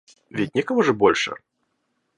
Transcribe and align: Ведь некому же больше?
Ведь 0.31 0.55
некому 0.55 0.81
же 0.81 0.93
больше? 0.95 1.35